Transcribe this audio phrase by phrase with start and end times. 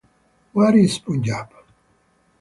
[0.53, 1.53] Where is Punjab?